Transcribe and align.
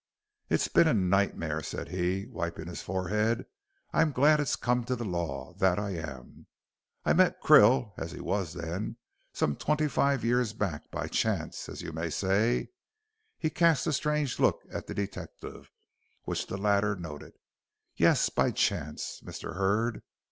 "It's 0.49 0.67
been 0.67 0.87
a 0.87 0.95
nightmare," 0.95 1.61
said 1.61 1.89
he, 1.89 2.25
wiping 2.25 2.65
his 2.65 2.81
forehead. 2.81 3.45
"I'm 3.93 4.11
glad 4.11 4.39
it's 4.39 4.55
come 4.55 4.83
to 4.85 4.95
the 4.95 5.05
lawr, 5.05 5.53
that 5.59 5.77
I 5.77 5.91
am. 5.91 6.47
I 7.05 7.13
met 7.13 7.39
Krill, 7.39 7.93
as 7.99 8.11
he 8.11 8.19
wos 8.19 8.53
then, 8.53 8.97
some 9.31 9.55
twenty 9.55 9.87
five 9.87 10.25
year 10.25 10.43
back 10.57 10.89
by 10.89 11.07
chance, 11.07 11.69
as 11.69 11.83
you 11.83 11.91
may 11.91 12.09
say" 12.09 12.69
he 13.37 13.51
cast 13.51 13.85
a 13.85 13.93
strange 13.93 14.39
look 14.39 14.63
at 14.73 14.87
the 14.87 14.95
detective, 14.95 15.69
which 16.23 16.47
the 16.47 16.57
latter 16.57 16.95
noted 16.95 17.33
"yes, 17.95 18.29
by 18.29 18.49
chance, 18.49 19.21
Mr. 19.23 19.55
Hurd. 19.55 20.01